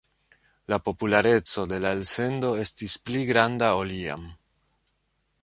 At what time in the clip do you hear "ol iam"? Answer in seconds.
3.83-4.27